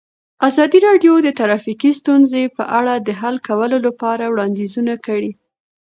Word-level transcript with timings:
ازادي 0.47 0.79
راډیو 0.87 1.13
د 1.21 1.27
ټرافیکي 1.39 1.91
ستونزې 1.99 2.43
په 2.57 2.63
اړه 2.79 2.93
د 2.97 3.09
حل 3.21 3.35
کولو 3.47 3.77
لپاره 3.87 4.23
وړاندیزونه 4.27 4.93
کړي. 5.05 5.31